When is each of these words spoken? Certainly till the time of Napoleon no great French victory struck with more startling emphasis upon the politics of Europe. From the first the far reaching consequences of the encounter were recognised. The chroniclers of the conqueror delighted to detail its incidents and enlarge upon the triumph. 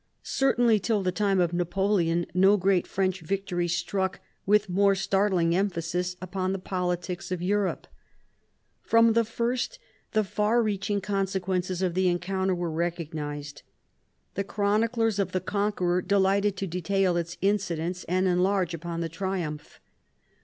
Certainly 0.23 0.79
till 0.79 1.03
the 1.03 1.11
time 1.11 1.39
of 1.39 1.53
Napoleon 1.53 2.25
no 2.33 2.57
great 2.57 2.87
French 2.87 3.21
victory 3.21 3.67
struck 3.67 4.19
with 4.47 4.67
more 4.67 4.95
startling 4.95 5.53
emphasis 5.55 6.15
upon 6.19 6.53
the 6.53 6.57
politics 6.57 7.31
of 7.31 7.39
Europe. 7.43 7.85
From 8.81 9.13
the 9.13 9.23
first 9.23 9.77
the 10.13 10.23
far 10.23 10.63
reaching 10.63 11.01
consequences 11.01 11.83
of 11.83 11.93
the 11.93 12.07
encounter 12.07 12.55
were 12.55 12.71
recognised. 12.71 13.61
The 14.33 14.43
chroniclers 14.43 15.19
of 15.19 15.33
the 15.33 15.39
conqueror 15.39 16.01
delighted 16.01 16.57
to 16.57 16.65
detail 16.65 17.15
its 17.15 17.37
incidents 17.39 18.03
and 18.05 18.27
enlarge 18.27 18.73
upon 18.73 19.01
the 19.01 19.07
triumph. 19.09 19.79